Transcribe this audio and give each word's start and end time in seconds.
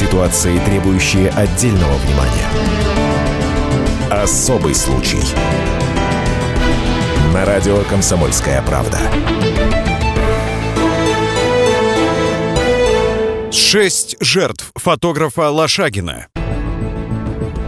Ситуации, 0.00 0.58
требующие 0.64 1.28
отдельного 1.28 1.92
внимания. 1.98 2.48
Особый 4.10 4.74
случай. 4.74 5.20
На 7.34 7.44
радио 7.44 7.82
«Комсомольская 7.82 8.62
правда». 8.62 8.98
Шесть 13.52 14.16
жертв 14.20 14.72
фотографа 14.74 15.50
Лошагина. 15.50 16.28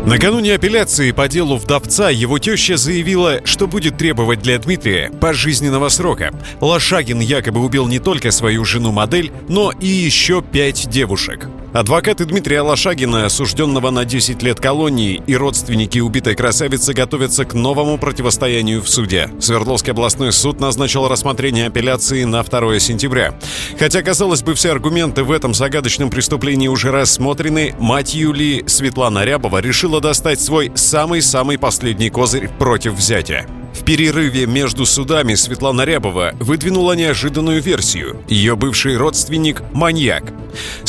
Накануне 0.07 0.55
апелляции 0.55 1.13
по 1.13 1.29
делу 1.29 1.59
вдовца 1.59 2.09
его 2.09 2.39
теща 2.39 2.79
заявила, 2.79 3.43
что 3.45 3.67
будет 3.67 3.99
требовать 3.99 4.41
для 4.41 4.59
Дмитрия 4.59 5.11
пожизненного 5.11 5.91
срока. 5.91 6.33
Лошагин 6.63 7.21
якобы 7.21 7.63
убил 7.63 7.87
не 7.89 7.99
только 7.99 8.31
свою 8.31 8.65
жену-модель, 8.65 9.31
но 9.51 9.71
и 9.71 9.87
еще 9.87 10.41
пять 10.41 10.89
девушек. 10.89 11.47
Адвокаты 11.73 12.27
Дмитрия 12.27 12.61
Лошагина, 12.61 13.25
осужденного 13.25 13.89
на 13.91 14.05
10 14.05 14.43
лет 14.43 14.61
колонии, 14.61 15.23
и 15.27 15.35
родственники 15.35 16.01
убитой 16.01 16.35
красавицы 16.35 16.93
готовятся 16.93 17.47
к 17.47 17.55
новому 17.55 17.97
противостоянию 17.97 18.83
в 18.83 18.89
суде. 18.91 19.31
Свердловский 19.41 19.93
областной 19.93 20.33
суд 20.33 20.61
назначил 20.61 21.09
рассмотрение 21.09 21.69
апелляции 21.69 22.25
на 22.25 22.43
2 22.43 22.79
сентября. 22.79 23.35
Хотя, 23.79 24.03
казалось 24.03 24.43
бы, 24.43 24.53
все 24.53 24.73
аргументы 24.73 25.25
в 25.25 25.33
этом 25.33 25.55
загадочном 25.55 26.11
преступлении 26.11 26.69
уже 26.69 26.91
рассмотрены, 26.91 27.75
мать 27.79 28.13
Юлии 28.13 28.65
Светлана 28.67 29.25
Рябова 29.25 29.63
решила 29.63 30.03
достать 30.03 30.43
свой 30.43 30.73
самый-самый 30.75 31.57
последний 31.57 32.11
козырь 32.11 32.51
против 32.59 32.93
взятия. 32.93 33.47
В 33.73 33.85
перерыве 33.85 34.47
между 34.47 34.85
судами 34.85 35.35
Светлана 35.35 35.83
Рябова 35.83 36.35
выдвинула 36.39 36.93
неожиданную 36.93 37.63
версию. 37.63 38.21
Ее 38.29 38.55
бывший 38.55 38.97
родственник– 38.97 39.63
маньяк. 39.73 40.25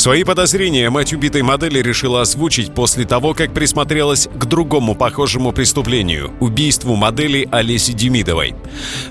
Свои 0.04 0.22
подозрения 0.22 0.90
мать 0.90 1.14
убитой 1.14 1.40
модели 1.40 1.78
решила 1.78 2.20
озвучить 2.20 2.74
после 2.74 3.06
того, 3.06 3.32
как 3.32 3.54
присмотрелась 3.54 4.26
к 4.26 4.44
другому 4.44 4.94
похожему 4.94 5.50
преступлению– 5.50 6.30
убийству 6.40 6.94
модели 6.94 7.48
Олеси 7.50 7.94
Демидовой. 7.94 8.54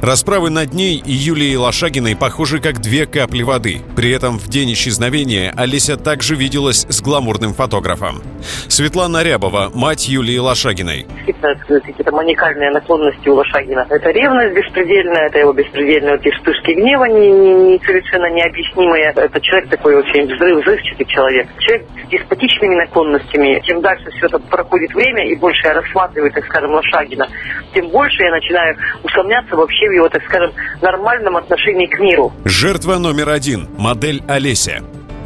Расправы 0.02 0.52
над 0.52 0.72
ней 0.74 1.02
и 1.04 1.12
Юлией 1.12 1.56
Лошагиной 1.56 2.16
похожи 2.16 2.60
как 2.60 2.80
две 2.80 3.08
капли 3.08 3.42
воды. 3.42 3.80
При 3.96 4.12
этом 4.12 4.38
в 4.38 4.48
день 4.50 4.74
исчезновения 4.74 5.52
Олеся 5.58 5.98
также 5.98 6.36
виделась 6.36 6.86
с 6.88 7.02
гламурным 7.02 7.56
фотографом. 7.56 8.22
Светлана 8.68 9.24
Рябова, 9.24 9.72
мать 9.74 10.08
Юлии 10.08 10.38
Лошагиной. 10.38 11.08
Какие-то 11.26 12.12
маникальные 12.12 12.70
наклонности 12.70 13.28
у 13.30 13.34
Лошагина. 13.34 13.88
Это 13.90 14.12
ревность 14.12 14.56
беспредельная, 14.56 15.26
это 15.26 15.40
его 15.40 15.54
беспредельные 15.54 16.18
эти 16.18 16.30
вспышки 16.36 16.72
гнева 16.72 17.06
не, 17.06 17.32
не, 17.32 17.54
не 17.72 17.82
совершенно 17.84 18.30
необъяснимые. 18.30 19.12
Это 19.16 19.42
человек 19.42 19.70
такой 19.72 19.96
очень 19.96 20.32
взрыв, 20.32 20.64
взрывчатый 20.84 21.06
человек. 21.08 21.48
Человек 21.60 21.88
с 22.06 22.10
деспотичными 22.10 22.76
наклонностями. 22.76 23.62
Чем 23.64 23.82
дальше 23.82 24.10
все 24.12 24.28
это 24.28 24.40
проходит 24.40 24.94
время, 24.94 25.28
и 25.28 25.36
больше 25.36 25.68
я 25.68 25.74
рассматриваю, 25.74 26.32
так 26.32 26.46
скажем, 26.46 26.72
Лошагина, 26.72 27.28
тем 27.74 27.90
больше 27.90 28.24
я 28.24 28.32
начинаю 28.32 28.78
усомняться 29.04 29.56
вообще 29.56 29.88
в 29.90 29.92
его, 29.92 30.10
так 30.10 30.24
скажем, 30.24 30.52
нормальном 30.82 31.38
отношении 31.38 31.88
к 31.88 32.00
миру. 32.00 32.32
Жертва 32.46 32.98
номер 32.98 33.30
один. 33.30 33.68
Модель 33.78 34.22
Олеся. 34.28 34.84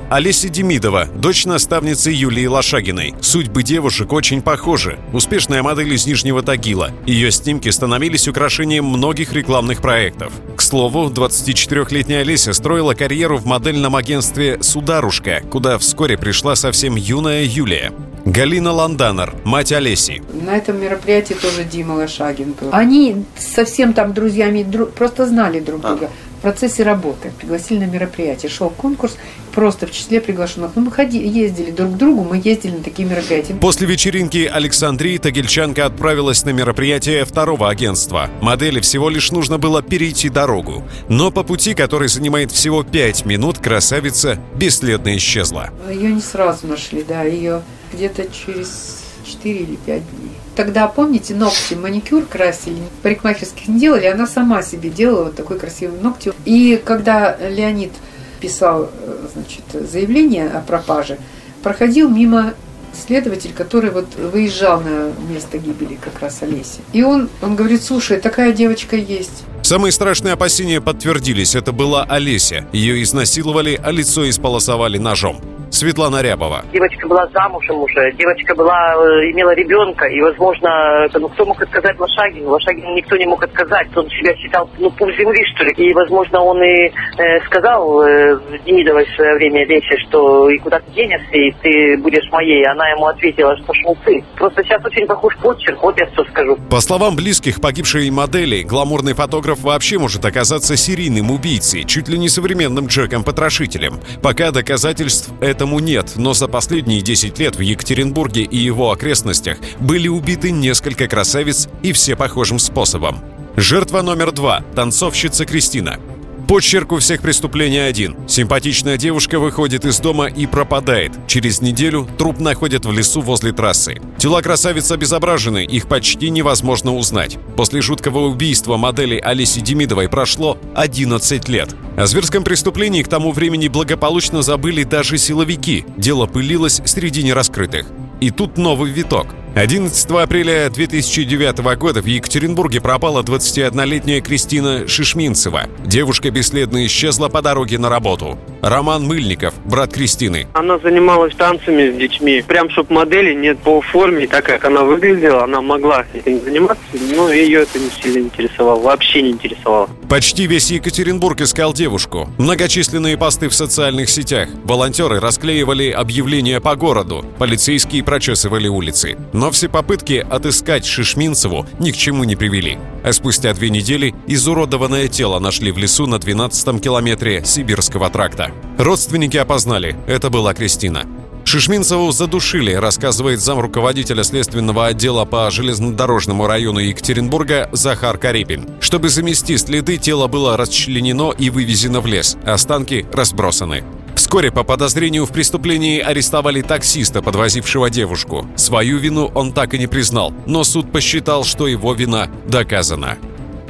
Олеся 0.10 0.48
Демидова, 0.48 1.06
дочь 1.06 1.46
наставницы 1.46 2.12
Юлии 2.12 2.46
Лошагиной. 2.46 3.14
Судьбы 3.20 3.62
девушек 3.62 4.14
очень 4.14 4.42
похожи. 4.42 4.98
Успешная 5.12 5.62
модель 5.62 5.94
из 5.94 6.08
Нижнего 6.08 6.42
Тагила. 6.42 6.92
Ее 7.06 7.30
снимки 7.30 7.68
становились 7.68 8.30
украшением 8.30 8.86
многих 8.86 9.34
рекламных 9.34 9.82
проектов. 9.82 10.32
К 10.56 10.62
слову, 10.62 11.10
24-летняя 11.10 12.22
Олеся 12.22 12.54
строила 12.54 12.94
карьеру 12.94 13.38
в 13.38 13.46
модельном 13.46 13.98
агентстве 13.98 14.64
«Сударушка», 14.64 15.42
куда 15.52 15.78
вскоре 15.78 16.18
пришла 16.18 16.56
совсем 16.56 16.96
юная 16.96 17.44
Юлия. 17.44 17.92
Галина 18.24 18.72
Ланданер, 18.72 19.36
мать 19.44 19.74
Олеси. 19.74 20.22
На 20.34 20.56
этом 20.56 20.82
мероприятии 20.82 21.34
тоже 21.34 21.66
Дима 21.66 21.94
Лошагин 21.94 22.56
был. 22.60 22.70
Они 22.72 23.26
совсем 23.38 23.92
там 23.94 24.14
друзьями 24.14 24.66
просто 24.98 25.26
знали 25.26 25.60
друг 25.60 25.82
друга. 25.82 26.06
А 26.06 26.27
процессе 26.48 26.84
работы 26.84 27.34
пригласили 27.38 27.80
на 27.80 27.90
мероприятие. 27.90 28.50
Шел 28.50 28.70
конкурс, 28.70 29.18
просто 29.54 29.86
в 29.86 29.92
числе 29.92 30.22
приглашенных. 30.22 30.72
Ну, 30.76 30.84
мы 30.84 30.92
ходи, 30.94 31.20
ездили 31.20 31.72
друг 31.72 31.96
к 31.96 31.98
другу, 31.98 32.24
мы 32.24 32.42
ездили 32.42 32.78
на 32.78 32.84
такие 32.84 33.06
мероприятия. 33.06 33.54
После 33.56 33.86
вечеринки 33.86 34.50
Александрии 34.50 35.18
Тагильчанка 35.18 35.86
отправилась 35.86 36.46
на 36.46 36.52
мероприятие 36.52 37.26
второго 37.26 37.68
агентства. 37.68 38.30
Модели 38.42 38.80
всего 38.80 39.10
лишь 39.10 39.30
нужно 39.32 39.58
было 39.58 39.82
перейти 39.82 40.30
дорогу. 40.30 40.86
Но 41.10 41.32
по 41.32 41.44
пути, 41.44 41.74
который 41.74 42.08
занимает 42.08 42.54
всего 42.54 42.82
пять 42.82 43.26
минут, 43.26 43.58
красавица 43.58 44.40
бесследно 44.56 45.18
исчезла. 45.18 45.72
Ее 45.90 46.14
не 46.14 46.22
сразу 46.22 46.66
нашли, 46.68 47.04
да, 47.04 47.24
ее 47.24 47.62
где-то 47.92 48.24
через 48.32 49.04
4 49.26 49.54
или 49.54 49.76
5 49.76 50.02
дней. 50.12 50.27
Тогда, 50.58 50.88
помните, 50.88 51.36
ногти 51.36 51.76
маникюр 51.76 52.26
красили, 52.26 52.82
парикмахерских 53.04 53.68
не 53.68 53.80
делали, 53.80 54.08
она 54.08 54.26
сама 54.26 54.64
себе 54.64 54.90
делала 54.90 55.26
вот 55.26 55.36
такой 55.36 55.60
красивый 55.60 56.00
ногти. 56.02 56.34
И 56.46 56.82
когда 56.84 57.38
Леонид 57.38 57.92
писал 58.40 58.90
э, 58.92 59.28
значит, 59.34 59.64
заявление 59.88 60.50
о 60.50 60.62
пропаже, 60.62 61.20
проходил 61.62 62.10
мимо 62.10 62.56
следователь, 62.92 63.54
который 63.54 63.92
вот 63.92 64.08
выезжал 64.16 64.82
на 64.82 65.12
место 65.32 65.60
гибели 65.60 66.00
как 66.02 66.20
раз 66.22 66.42
Олеси. 66.42 66.80
И 66.92 67.04
он, 67.04 67.30
он 67.44 67.56
говорит, 67.56 67.84
слушай, 67.84 68.20
такая 68.20 68.52
девочка 68.52 68.96
есть. 68.96 69.44
Самые 69.62 69.92
страшные 69.92 70.34
опасения 70.34 70.82
подтвердились. 70.82 71.54
Это 71.54 71.72
была 71.72 72.04
Олеся. 72.04 72.68
Ее 72.74 73.04
изнасиловали, 73.04 73.80
а 73.84 73.92
лицо 73.92 74.28
исполосовали 74.28 74.98
ножом. 74.98 75.40
Светлана 75.72 76.22
Рябова. 76.22 76.64
Девочка 76.74 77.08
была 77.08 77.28
замужем 77.34 77.82
уже, 77.82 78.12
девочка 78.14 78.56
была, 78.56 78.96
э, 78.96 79.32
имела 79.32 79.54
ребенка, 79.54 80.06
и, 80.06 80.20
возможно, 80.22 81.06
это, 81.06 81.20
ну, 81.20 81.30
кто 81.30 81.46
мог 81.46 81.62
отказать 81.62 82.00
Лошагину? 82.00 82.50
Лошагину 82.50 82.96
никто 82.96 83.16
не 83.18 83.26
мог 83.26 83.44
отказать, 83.44 83.88
он 83.96 84.10
себя 84.10 84.36
считал, 84.36 84.70
ну, 84.80 84.90
пуп 84.92 85.10
земли, 85.18 85.44
что 85.56 85.66
ли. 85.66 85.74
И, 85.78 85.94
возможно, 85.94 86.42
он 86.42 86.62
и 86.64 86.92
э, 87.18 87.40
сказал 87.46 88.02
э, 88.02 88.40
Демидовой 88.66 89.06
в 89.06 89.16
свое 89.16 89.36
время 89.36 89.66
Лесе, 89.66 89.98
что 90.08 90.50
и 90.50 90.58
куда 90.58 90.80
ты 90.80 90.92
денешься, 90.92 91.38
и 91.38 91.52
ты 91.62 91.98
будешь 92.02 92.30
моей. 92.32 92.66
Она 92.66 92.90
ему 92.90 93.06
ответила, 93.06 93.56
что 93.58 93.96
ты. 94.06 94.24
Просто 94.36 94.64
сейчас 94.64 94.84
очень 94.84 95.06
похож 95.06 95.36
почерк, 95.38 95.82
вот 95.84 96.00
я 96.00 96.08
что 96.14 96.24
скажу. 96.26 96.58
По 96.70 96.80
словам 96.80 97.16
близких 97.16 97.62
погибшей 97.62 98.10
модели, 98.10 98.64
гламурный 98.64 99.14
фотограф 99.14 99.62
вообще 99.62 100.00
может 100.00 100.26
оказаться 100.26 100.76
серийным 100.76 101.32
убийцей, 101.32 101.84
чуть 101.84 102.08
ли 102.08 102.18
не 102.18 102.30
современным 102.30 102.88
Джеком-потрошителем. 102.88 104.00
Пока 104.24 104.52
доказательств 104.52 105.32
этому 105.42 105.57
этому 105.58 105.80
нет, 105.80 106.14
но 106.18 106.36
за 106.36 106.48
последние 106.48 107.02
10 107.02 107.40
лет 107.40 107.56
в 107.56 107.62
Екатеринбурге 107.62 108.44
и 108.44 108.58
его 108.58 108.92
окрестностях 108.92 109.58
были 109.80 110.08
убиты 110.08 110.52
несколько 110.52 111.08
красавиц 111.08 111.68
и 111.82 111.94
все 111.94 112.16
похожим 112.16 112.60
способом. 112.60 113.22
Жертва 113.56 114.04
номер 114.04 114.32
два– 114.32 114.64
танцовщица 114.76 115.48
Кристина. 115.48 116.00
Почерк 116.48 116.94
у 116.94 117.00
всех 117.00 117.22
преступлений 117.22 117.80
один. 117.80 118.16
Симпатичная 118.26 118.96
девушка 118.96 119.38
выходит 119.38 119.84
из 119.84 120.00
дома 120.00 120.28
и 120.28 120.48
пропадает. 120.48 121.12
Через 121.28 121.60
неделю 121.62 122.08
труп 122.18 122.40
находят 122.40 122.86
в 122.86 122.92
лесу 122.94 123.20
возле 123.20 123.52
трассы. 123.52 124.00
Тела 124.18 124.42
красавиц 124.42 124.90
обезображены, 124.90 125.66
их 125.66 125.90
почти 125.90 126.30
невозможно 126.30 126.96
узнать. 126.96 127.38
После 127.58 127.82
жуткого 127.82 128.20
убийства 128.28 128.78
модели 128.78 129.18
Алиси 129.18 129.60
Демидовой 129.60 130.08
прошло 130.08 130.58
11 130.74 131.50
лет. 131.50 131.76
О 131.98 132.06
зверском 132.06 132.46
преступлении 132.46 133.04
к 133.04 133.10
тому 133.10 133.34
времени 133.34 133.68
благополучно 133.68 134.42
забыли 134.42 134.84
даже 134.84 135.18
силовики. 135.18 135.84
Дело 135.98 136.28
пылилось 136.28 136.82
среди 136.86 137.24
нераскрытых. 137.24 137.88
И 138.22 138.30
тут 138.32 138.58
новый 138.58 138.90
виток– 138.90 139.28
11 139.58 140.12
апреля 140.12 140.70
2009 140.70 141.78
года 141.80 142.04
в 142.04 142.06
Екатеринбурге 142.06 142.80
пропала 142.80 143.24
21-летняя 143.24 144.22
Кристина 144.22 144.88
Шишминцева. 144.88 145.64
Девушка 145.84 146.30
бесследно 146.30 146.86
исчезла 146.86 147.28
по 147.28 147.42
дороге 147.42 147.80
на 147.80 147.90
работу. 147.90 148.38
Роман 148.62 149.06
Мыльников, 149.06 149.54
брат 149.66 149.94
Кристины. 149.94 150.48
Она 150.54 150.78
занималась 150.80 151.36
танцами 151.36 151.92
с 151.92 151.96
детьми. 151.96 152.44
Прям, 152.48 152.70
чтобы 152.70 152.94
модели 152.94 153.34
нет 153.34 153.60
по 153.60 153.82
форме, 153.82 154.28
так 154.28 154.46
как 154.46 154.66
она 154.66 154.84
выглядела, 154.84 155.44
она 155.44 155.62
могла 155.62 156.06
этим 156.14 156.42
заниматься, 156.42 156.84
но 157.16 157.32
ее 157.32 157.62
это 157.62 157.80
не 157.80 157.90
сильно 157.90 158.26
интересовало, 158.26 158.80
вообще 158.80 159.22
не 159.22 159.32
интересовало. 159.32 159.90
Почти 160.10 160.48
весь 160.48 160.72
Екатеринбург 160.72 161.42
искал 161.42 161.74
девушку. 161.74 162.30
Многочисленные 162.38 163.18
посты 163.18 163.50
в 163.50 163.54
социальных 163.54 164.10
сетях. 164.10 164.50
Волонтеры 164.64 165.20
расклеивали 165.20 165.90
объявления 165.90 166.62
по 166.62 166.76
городу. 166.76 167.26
Полицейские 167.38 168.04
прочесывали 168.04 168.68
улицы. 168.68 169.18
Но 169.34 169.52
все 169.52 169.70
попытки 169.70 170.26
отыскать 170.30 170.86
Шишминцеву 170.86 171.66
ни 171.80 171.92
к 171.92 171.98
чему 171.98 172.24
не 172.24 172.36
привели. 172.36 172.78
А 173.04 173.14
спустя 173.14 173.54
две 173.54 173.70
недели 173.70 174.16
изуродованное 174.28 175.08
тело 175.08 175.40
нашли 175.40 175.72
в 175.72 175.78
лесу 175.78 176.08
на 176.08 176.16
12-м 176.16 176.80
километре 176.80 177.44
Сибирского 177.46 178.10
тракта. 178.10 178.47
Родственники 178.78 179.38
опознали, 179.38 179.96
это 180.08 180.30
была 180.30 180.54
Кристина. 180.54 181.06
Шишминцеву 181.48 182.12
задушили, 182.12 182.74
рассказывает 182.74 183.40
зам 183.40 183.60
руководителя 183.60 184.26
следственного 184.26 184.88
отдела 184.88 185.24
по 185.24 185.50
железнодорожному 185.50 186.46
району 186.46 186.80
Екатеринбурга 186.80 187.70
Захар 187.72 188.18
Карибин. 188.18 188.68
Чтобы 188.82 189.08
замести 189.08 189.56
следы, 189.58 189.96
тело 189.96 190.28
было 190.28 190.58
расчленено 190.58 191.32
и 191.32 191.50
вывезено 191.50 192.02
в 192.02 192.06
лес, 192.06 192.36
останки 192.46 193.06
разбросаны. 193.14 193.86
Вскоре 194.18 194.52
по 194.52 194.64
подозрению 194.64 195.26
в 195.26 195.32
преступлении 195.32 196.02
арестовали 196.02 196.62
таксиста, 196.62 197.22
подвозившего 197.22 197.90
девушку. 197.90 198.46
Свою 198.58 198.98
вину 198.98 199.32
он 199.34 199.54
так 199.54 199.74
и 199.74 199.80
не 199.80 199.88
признал, 199.88 200.34
но 200.46 200.66
суд 200.66 200.92
посчитал, 200.92 201.46
что 201.46 201.66
его 201.68 201.94
вина 201.94 202.28
доказана. 202.46 203.18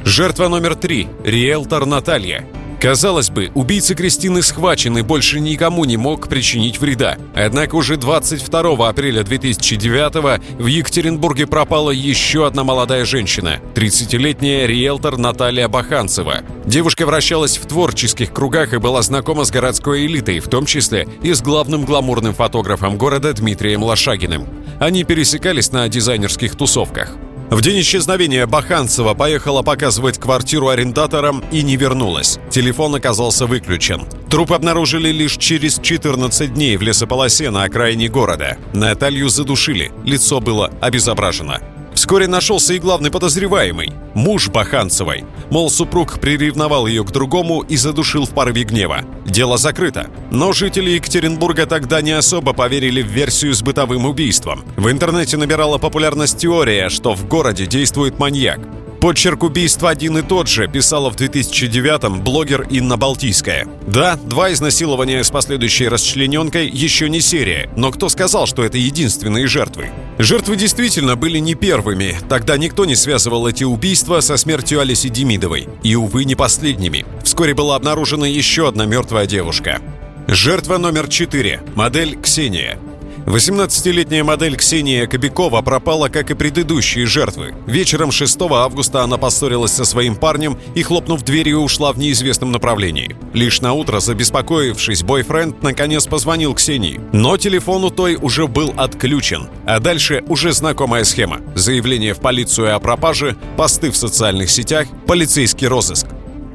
Жертва 0.04 0.48
номер 0.48 0.74
три– 0.74 1.06
риэлтор 1.24 1.86
Наталья. 1.86 2.44
Казалось 2.80 3.30
бы, 3.30 3.50
убийца 3.54 3.96
Кристины 3.96 4.40
схвачен 4.40 4.96
и 4.98 5.02
больше 5.02 5.40
никому 5.40 5.84
не 5.84 5.96
мог 5.96 6.28
причинить 6.28 6.78
вреда. 6.80 7.18
Однако 7.34 7.74
уже 7.74 7.96
22 7.96 8.88
апреля 8.88 9.24
2009 9.24 10.40
в 10.60 10.66
Екатеринбурге 10.66 11.48
пропала 11.48 11.90
еще 11.90 12.46
одна 12.46 12.62
молодая 12.62 13.04
женщина– 13.04 13.58
30-летняя 13.74 14.66
риэлтор 14.66 15.18
Наталья 15.18 15.66
Баханцева. 15.66 16.42
Девушка 16.66 17.04
вращалась 17.04 17.58
в 17.58 17.66
творческих 17.66 18.32
кругах 18.32 18.72
и 18.72 18.78
была 18.78 19.02
знакома 19.02 19.44
с 19.44 19.50
городской 19.50 20.06
элитой, 20.06 20.38
в 20.38 20.48
том 20.48 20.64
числе 20.64 21.08
и 21.20 21.32
с 21.32 21.42
главным 21.42 21.84
гламурным 21.84 22.32
фотографом 22.32 22.96
города 22.96 23.32
Дмитрием 23.32 23.82
Лошагиным. 23.82 24.46
Они 24.78 25.02
пересекались 25.02 25.72
на 25.72 25.88
дизайнерских 25.88 26.54
тусовках. 26.54 27.16
В 27.50 27.62
день 27.62 27.80
исчезновения 27.80 28.46
Баханцева 28.46 29.14
поехала 29.14 29.62
показывать 29.62 30.18
квартиру 30.18 30.68
арендаторам 30.68 31.42
и 31.50 31.62
не 31.62 31.76
вернулась. 31.76 32.38
Телефон 32.50 32.94
оказался 32.94 33.46
выключен. 33.46 34.02
Труп 34.28 34.52
обнаружили 34.52 35.08
лишь 35.08 35.38
через 35.38 35.78
14 35.78 36.52
дней 36.52 36.76
в 36.76 36.82
лесополосе 36.82 37.48
на 37.48 37.62
окраине 37.62 38.08
города. 38.08 38.58
Наталью 38.74 39.30
задушили, 39.30 39.90
лицо 40.04 40.40
было 40.40 40.70
обезображено. 40.82 41.62
Вскоре 41.98 42.28
нашелся 42.28 42.74
и 42.74 42.78
главный 42.78 43.10
подозреваемый– 43.10 43.92
муж 44.14 44.50
Баханцевой. 44.50 45.24
Мол, 45.50 45.68
супруг 45.68 46.20
приревновал 46.20 46.86
ее 46.86 47.02
к 47.02 47.10
другому 47.10 47.62
и 47.62 47.76
задушил 47.76 48.24
в 48.24 48.30
порыве 48.30 48.62
гнева. 48.62 49.00
Дело 49.26 49.58
закрыто. 49.58 50.08
Но 50.30 50.52
жители 50.52 50.90
Екатеринбурга 50.90 51.66
тогда 51.66 52.00
не 52.00 52.12
особо 52.12 52.52
поверили 52.52 53.02
в 53.02 53.08
версию 53.08 53.52
с 53.52 53.62
бытовым 53.62 54.06
убийством. 54.06 54.64
В 54.76 54.88
интернете 54.92 55.36
набирала 55.36 55.78
популярность 55.78 56.38
теория, 56.38 56.88
что 56.88 57.14
в 57.14 57.26
городе 57.26 57.66
действует 57.66 58.20
маньяк. 58.20 58.60
Подчерк 59.00 59.44
убийства 59.44 59.90
один 59.90 60.18
и 60.18 60.22
тот 60.22 60.48
же, 60.48 60.66
писала 60.66 61.10
в 61.10 61.16
2009-м 61.16 62.22
блогер 62.22 62.66
Инна 62.68 62.96
Балтийская. 62.96 63.68
Да, 63.86 64.16
два 64.16 64.52
изнасилования 64.52 65.22
с 65.22 65.30
последующей 65.30 65.86
расчлененкой 65.86 66.68
еще 66.68 67.08
не 67.08 67.20
серия, 67.20 67.70
но 67.76 67.92
кто 67.92 68.08
сказал, 68.08 68.46
что 68.46 68.64
это 68.64 68.76
единственные 68.76 69.46
жертвы? 69.46 69.90
Жертвы 70.18 70.56
действительно 70.56 71.14
были 71.14 71.38
не 71.38 71.54
первыми. 71.54 72.16
Тогда 72.28 72.56
никто 72.56 72.84
не 72.84 72.96
связывал 72.96 73.46
эти 73.46 73.62
убийства 73.62 74.20
со 74.20 74.36
смертью 74.36 74.80
Алисы 74.80 75.08
Демидовой. 75.08 75.68
И, 75.84 75.94
увы, 75.94 76.24
не 76.24 76.34
последними. 76.34 77.06
Вскоре 77.22 77.54
была 77.54 77.76
обнаружена 77.76 78.26
еще 78.26 78.66
одна 78.66 78.84
мертвая 78.84 79.26
девушка. 79.26 79.80
Жертва 80.26 80.78
номер 80.78 81.08
4. 81.08 81.62
Модель 81.76 82.16
Ксения. 82.20 82.78
18-летняя 83.28 84.24
модель 84.24 84.56
Ксения 84.56 85.06
Кобякова 85.06 85.60
пропала, 85.60 86.08
как 86.08 86.30
и 86.30 86.34
предыдущие 86.34 87.04
жертвы. 87.04 87.54
Вечером 87.66 88.10
6 88.10 88.40
августа 88.40 89.02
она 89.02 89.18
поссорилась 89.18 89.72
со 89.72 89.84
своим 89.84 90.16
парнем 90.16 90.58
и, 90.74 90.82
хлопнув 90.82 91.22
дверью, 91.22 91.60
ушла 91.60 91.92
в 91.92 91.98
неизвестном 91.98 92.52
направлении. 92.52 93.16
Лишь 93.34 93.60
на 93.60 93.74
утро, 93.74 94.00
забеспокоившись, 94.00 95.02
бойфренд 95.02 95.62
наконец 95.62 96.06
позвонил 96.06 96.54
Ксении. 96.54 97.02
Но 97.12 97.36
телефон 97.36 97.84
у 97.84 97.90
той 97.90 98.16
уже 98.16 98.46
был 98.46 98.72
отключен. 98.78 99.48
А 99.66 99.78
дальше 99.78 100.24
уже 100.28 100.52
знакомая 100.52 101.04
схема. 101.04 101.42
Заявление 101.54 102.14
в 102.14 102.20
полицию 102.20 102.74
о 102.74 102.80
пропаже, 102.80 103.36
посты 103.58 103.90
в 103.90 103.96
социальных 103.96 104.48
сетях, 104.48 104.86
полицейский 105.06 105.66
розыск. 105.66 106.06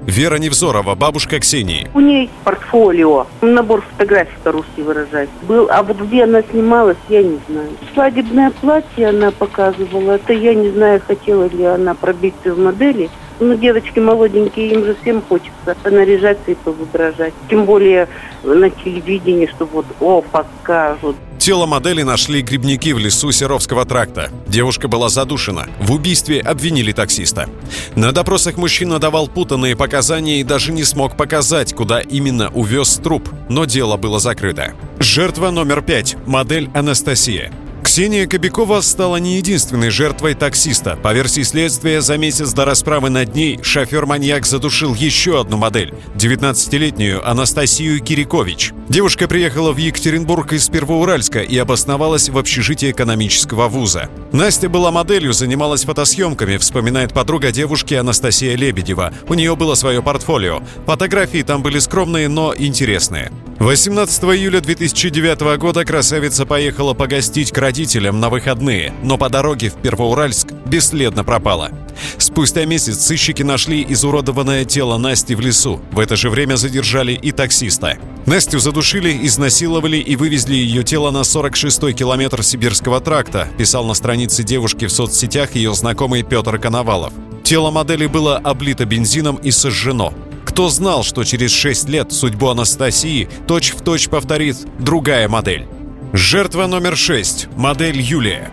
Вера 0.07 0.35
Невзорова, 0.35 0.95
бабушка 0.95 1.39
Ксении. 1.39 1.89
У 1.93 2.01
нее 2.01 2.29
портфолио, 2.43 3.25
набор 3.41 3.83
фотографий 3.91 4.35
по-русски 4.43 4.81
выражать. 4.81 5.29
Был, 5.43 5.69
а 5.71 5.81
вот 5.81 5.97
где 5.97 6.25
она 6.25 6.41
снималась, 6.41 6.97
я 7.07 7.23
не 7.23 7.39
знаю. 7.47 7.69
Свадебное 7.93 8.51
платье 8.51 9.07
она 9.07 9.31
показывала. 9.31 10.11
Это 10.11 10.33
я 10.33 10.53
не 10.55 10.69
знаю, 10.71 11.01
хотела 11.07 11.47
ли 11.47 11.63
она 11.63 11.93
пробиться 11.93 12.53
в 12.53 12.59
модели. 12.59 13.09
Ну, 13.39 13.55
девочки 13.55 13.99
молоденькие, 13.99 14.73
им 14.73 14.85
же 14.85 14.95
всем 15.01 15.21
хочется 15.21 15.75
наряжаться 15.85 16.51
и 16.51 16.55
повыгражать. 16.55 17.33
Тем 17.49 17.65
более 17.65 18.07
на 18.43 18.69
телевидении, 18.69 19.47
что 19.47 19.65
вот, 19.65 19.85
о, 19.99 20.21
покажут. 20.21 21.15
Тело 21.39 21.65
модели 21.65 22.03
нашли 22.03 22.41
грибники 22.41 22.93
в 22.93 22.99
лесу 22.99 23.31
Серовского 23.31 23.85
тракта. 23.85 24.29
Девушка 24.47 24.87
была 24.87 25.09
задушена. 25.09 25.67
В 25.81 25.91
убийстве 25.91 26.39
обвинили 26.39 26.93
таксиста. 26.93 27.49
На 27.95 28.13
допросах 28.13 28.55
мужчина 28.55 28.97
давал 28.97 29.27
путанные 29.27 29.75
показания 29.75 30.39
и 30.39 30.43
даже 30.43 30.71
не 30.71 30.85
смог 30.85 31.17
показать, 31.17 31.73
куда 31.73 31.99
именно 31.99 32.49
увез 32.53 32.95
труп, 32.95 33.27
но 33.49 33.65
дело 33.65 33.97
было 33.97 34.19
закрыто. 34.19 34.73
Жертва 34.99 35.49
номер 35.49 35.81
пять. 35.81 36.15
Модель 36.25 36.69
Анастасия. 36.73 37.51
Ксения 37.93 38.25
Кобякова 38.25 38.81
стала 38.81 39.17
не 39.17 39.37
единственной 39.37 39.91
жертвой 39.91 40.33
таксиста. 40.33 40.95
По 40.95 41.13
версии 41.13 41.43
следствия, 41.43 42.01
за 42.01 42.17
месяц 42.17 42.51
до 42.51 42.65
расправы 42.65 43.11
над 43.11 43.35
ней 43.35 43.59
шофер-маньяк 43.61 44.47
задушил 44.47 44.95
еще 44.95 45.39
одну 45.39 45.57
модель– 45.57 45.93
19-летнюю 46.15 47.23
Анастасию 47.23 48.01
Кирикович. 48.01 48.71
Девушка 48.89 49.27
приехала 49.27 49.73
в 49.73 49.77
Екатеринбург 49.77 50.53
из 50.53 50.69
Первоуральска 50.69 51.41
и 51.41 51.55
обосновалась 51.55 52.29
в 52.29 52.37
общежитии 52.39 52.89
экономического 52.89 53.67
вуза. 53.67 54.09
Настя 54.31 54.69
была 54.69 54.89
моделью, 54.89 55.31
занималась 55.31 55.83
фотосъемками, 55.83 56.57
вспоминает 56.57 57.13
подруга 57.13 57.51
девушки 57.51 57.93
Анастасия 57.93 58.55
Лебедева. 58.55 59.13
У 59.27 59.35
нее 59.35 59.55
было 59.55 59.75
свое 59.75 60.01
портфолио. 60.01 60.63
Фотографии 60.87 61.43
там 61.43 61.61
были 61.61 61.77
скромные, 61.77 62.27
но 62.27 62.55
интересные. 62.57 63.31
18 63.63 64.23
июля 64.25 64.59
2009 64.59 65.57
года 65.57 65.85
красавица 65.85 66.45
поехала 66.45 66.93
погостить 66.93 67.53
к 67.53 67.57
родителям 67.57 68.19
на 68.19 68.29
выходные, 68.29 68.93
но 69.03 69.17
по 69.17 69.29
дороге 69.29 69.69
в 69.69 69.75
Первоуральск 69.75 70.51
бесследно 70.65 71.23
пропала. 71.23 71.71
Спустя 72.17 72.65
месяц 72.65 73.05
сыщики 73.05 73.41
нашли 73.41 73.85
изуродованное 73.87 74.65
тело 74.65 74.97
Насти 74.97 75.33
в 75.33 75.39
лесу. 75.39 75.79
В 75.91 75.99
это 75.99 76.17
же 76.17 76.29
время 76.29 76.57
задержали 76.57 77.13
и 77.13 77.31
таксиста. 77.31 77.97
Настю 78.25 78.59
задушили, 78.59 79.25
изнасиловали 79.25 79.95
и 79.95 80.17
вывезли 80.17 80.55
ее 80.55 80.83
тело 80.83 81.11
на 81.11 81.21
46-й 81.21 81.93
километр 81.93 82.43
Сибирского 82.43 82.99
тракта, 82.99 83.47
писал 83.57 83.85
на 83.85 83.93
странице 83.93 84.43
девушки 84.43 84.87
в 84.87 84.91
соцсетях 84.91 85.55
ее 85.55 85.73
знакомый 85.73 86.23
Петр 86.23 86.59
Коновалов. 86.59 87.13
Тело 87.43 87.71
модели 87.71 88.07
было 88.07 88.35
облито 88.37 88.83
бензином 88.83 89.37
и 89.37 89.51
сожжено. 89.51 90.13
Кто 90.53 90.69
знал, 90.69 91.01
что 91.01 91.23
через 91.23 91.51
6 91.51 91.89
лет 91.89 92.11
судьбу 92.11 92.49
Анастасии 92.49 93.27
точь-в-точь 93.47 94.03
точь 94.03 94.09
повторит 94.11 94.55
другая 94.77 95.27
модель? 95.27 95.65
Жертва 96.13 96.67
номер 96.67 96.95
6. 96.95 97.47
Модель 97.57 97.99
Юлия. 97.99 98.51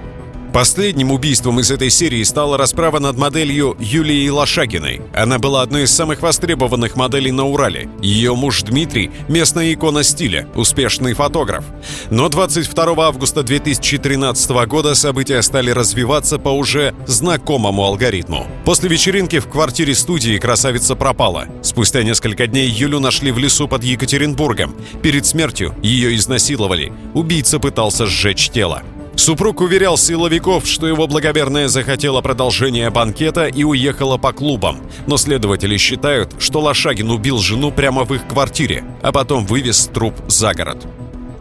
Последним 0.52 1.12
убийством 1.12 1.61
из 1.61 1.71
этой 1.71 1.90
серии 1.90 2.25
стала 2.25 2.59
расправа 2.59 2.99
над 2.99 3.16
моделью 3.16 3.76
Юлией 3.78 4.30
Лошагиной. 4.30 5.00
Она 5.14 5.38
была 5.38 5.62
одной 5.62 5.85
из 5.85 5.92
самых 5.92 6.23
востребованных 6.23 6.97
моделей 6.97 7.30
на 7.30 7.47
Урале. 7.47 7.88
Ее 8.02 8.35
муж 8.35 8.62
Дмитрий– 8.62 9.12
местная 9.28 9.73
икона 9.73 10.02
стиля, 10.02 10.49
успешный 10.57 11.14
фотограф. 11.14 11.64
Но 12.11 12.28
22 12.28 13.07
августа 13.07 13.45
2013 13.45 14.50
года 14.66 14.97
события 14.97 15.40
стали 15.42 15.71
развиваться 15.71 16.38
по 16.38 16.49
уже 16.49 16.95
знакомому 17.07 17.85
алгоритму. 17.85 18.49
После 18.64 18.88
вечеринки 18.88 19.38
в 19.38 19.47
квартире 19.47 19.95
студии 19.95 20.37
красавица 20.38 20.97
пропала. 20.97 21.47
Спустя 21.62 22.02
несколько 22.02 22.49
дней 22.49 22.69
Юлю 22.69 22.99
нашли 22.99 23.30
в 23.30 23.38
лесу 23.38 23.69
под 23.69 23.85
Екатеринбургом. 23.85 24.75
Перед 25.00 25.26
смертью 25.26 25.76
ее 25.80 26.16
изнасиловали. 26.16 26.92
Убийца 27.14 27.61
пытался 27.61 28.07
сжечь 28.07 28.50
тело. 28.50 28.83
Супруг 29.16 29.60
уверял 29.60 29.98
силовиков, 29.98 30.66
что 30.66 30.86
его 30.86 31.06
благоверная 31.06 31.68
захотела 31.68 32.20
продолжения 32.20 32.90
банкета 32.90 33.46
и 33.46 33.64
уехала 33.64 34.16
по 34.16 34.32
клубам. 34.32 34.78
Но 35.06 35.16
следователи 35.16 35.76
считают, 35.76 36.34
что 36.38 36.60
Лошагин 36.60 37.10
убил 37.10 37.38
жену 37.38 37.70
прямо 37.70 38.04
в 38.04 38.14
их 38.14 38.26
квартире, 38.26 38.84
а 39.02 39.12
потом 39.12 39.46
вывез 39.46 39.90
труп 39.92 40.14
за 40.28 40.54
город. 40.54 40.86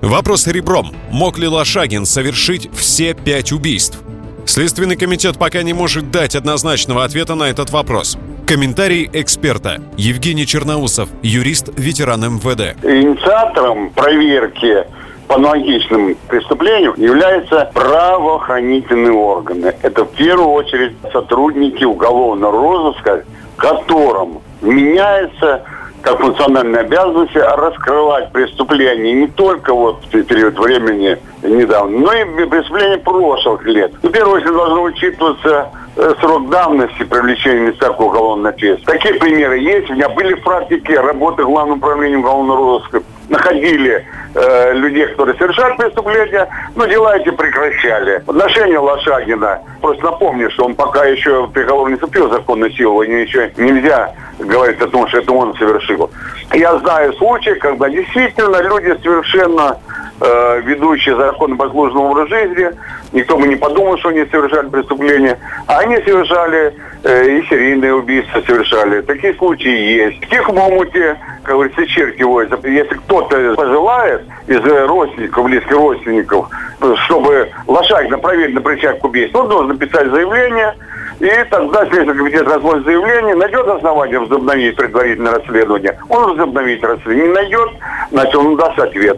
Вопрос 0.02 0.48
ребром. 0.48 0.94
Мог 1.12 1.38
ли 1.38 1.48
Лошагин 1.48 2.06
совершить 2.06 2.70
все 2.74 3.14
пять 3.14 3.52
убийств? 3.52 4.00
Следственный 4.46 4.96
комитет 4.96 5.38
пока 5.38 5.62
не 5.62 5.74
может 5.74 6.10
дать 6.10 6.36
однозначного 6.36 7.04
ответа 7.04 7.36
на 7.36 7.44
этот 7.44 7.70
вопрос. 7.70 8.18
Комментарий 8.48 9.08
эксперта. 9.14 9.80
Евгений 9.96 10.48
Черноусов, 10.48 11.08
юрист, 11.22 11.70
ветеран 11.78 12.22
МВД. 12.22 12.84
Инициатором 12.84 13.92
проверки 13.92 14.88
по 15.30 15.36
аналогичным 15.36 16.16
преступлениям 16.28 16.96
являются 16.98 17.70
правоохранительные 17.76 19.14
органы. 19.14 19.76
Это 19.84 20.04
в 20.04 20.10
первую 20.16 20.50
очередь 20.50 20.94
сотрудники 21.14 21.84
уголовного 21.84 22.52
розыска, 22.52 23.24
которым 23.56 24.40
меняется 24.62 25.64
как 26.02 26.20
функциональная 26.20 26.82
обязанность 26.82 27.36
раскрывать 27.36 28.32
преступления 28.32 29.14
не 29.14 29.28
только 29.28 29.74
вот 29.74 30.04
в 30.06 30.10
период 30.10 30.58
времени 30.58 31.20
недавно, 31.44 32.00
но 32.00 32.14
и 32.14 32.46
преступления 32.48 32.98
прошлых 32.98 33.64
лет. 33.66 33.94
В 34.02 34.10
первую 34.10 34.38
очередь 34.38 34.54
должно 34.54 34.82
учитываться 34.82 35.70
э, 35.96 36.14
срок 36.22 36.50
давности 36.50 37.04
привлечения 37.04 37.72
к 37.74 38.00
уголовной 38.00 38.50
ответственности. 38.50 38.86
Такие 38.86 39.20
примеры 39.20 39.60
есть. 39.60 39.92
У 39.92 39.94
меня 39.94 40.10
были 40.10 40.34
в 40.34 40.42
практике 40.42 41.00
работы 41.00 41.44
Главным 41.44 41.78
управлением 41.78 42.22
уголовного 42.22 42.58
розыска 42.58 43.04
находили 43.30 44.06
э, 44.34 44.74
людей, 44.74 45.08
которые 45.08 45.38
совершают 45.38 45.78
преступления, 45.78 46.48
но 46.76 46.86
дела 46.86 47.18
эти 47.18 47.30
прекращали. 47.30 48.24
Отношение 48.28 48.80
Лошагина, 48.80 49.60
просто 49.82 50.04
напомню, 50.04 50.50
что 50.52 50.66
он 50.66 50.76
пока 50.76 51.06
еще 51.06 51.48
приговор 51.48 51.90
не 51.90 51.96
вступил 51.96 52.30
законной 52.30 52.72
силы, 52.74 53.06
еще 53.06 53.52
нельзя 53.58 54.14
говорить 54.40 54.82
о 54.82 54.88
том, 54.88 55.08
что 55.08 55.20
это 55.20 55.32
он 55.32 55.56
совершил. 55.56 56.10
Я 56.54 56.78
знаю 56.80 57.14
случаи, 57.14 57.52
когда 57.52 57.90
действительно 57.90 58.62
люди 58.62 58.98
совершенно 59.02 59.78
э, 60.22 60.62
ведущие 60.62 61.16
законопослушный 61.16 62.02
образ 62.02 62.30
жизни, 62.30 62.70
никто 63.14 63.38
бы 63.38 63.48
не 63.48 63.56
подумал, 63.56 63.98
что 63.98 64.10
они 64.10 64.26
совершали 64.26 64.70
преступления, 64.70 65.38
а 65.68 65.80
они 65.80 65.98
совершали 65.98 66.74
э, 67.04 67.30
и 67.30 67.44
серийные 67.48 67.94
убийства 67.94 68.42
совершали. 68.46 69.02
Такие 69.02 69.34
случаи 69.36 69.70
есть. 69.70 70.26
В 70.26 70.30
Тихом 70.30 70.58
омуте, 70.58 71.18
как 71.44 71.56
говорится, 71.56 71.86
черти 71.88 72.24
водятся. 72.24 72.68
Если 72.68 72.96
кто-то 72.96 73.56
пожелает 73.56 74.22
из 74.48 74.62
родственников, 74.88 75.46
близких 75.46 75.72
родственников, 75.72 76.50
чтобы 77.06 77.50
лошадь 77.68 78.10
направить 78.10 78.54
на 78.54 78.62
причастие 78.62 79.02
к 79.02 79.06
убийству, 79.06 79.42
он 79.42 79.50
должен 79.50 79.68
написать 79.70 80.10
заявление, 80.10 80.76
и 81.20 81.30
тогда 81.50 81.86
Следственный 81.88 82.18
комитет 82.18 82.48
рассмотрит 82.48 82.86
заявление, 82.86 83.36
найдет 83.36 83.68
основание 83.68 84.20
возобновить 84.20 84.76
предварительное 84.76 85.34
расследование, 85.34 86.00
он 86.08 86.32
возобновит 86.32 86.84
расследование. 86.84 87.28
Не 87.28 87.34
найдет, 87.34 87.70
значит, 88.12 88.36
он 88.36 88.56
даст 88.56 88.80
ответ. 88.80 89.18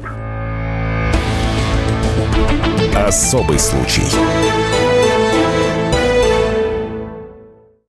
Особый 3.08 3.58
случай. 3.58 4.06